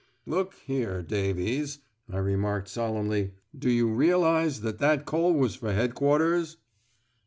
[0.25, 1.77] "Look here Davies,"
[2.09, 6.57] I remarked solemnly, "do you realise that that coal was for headquarters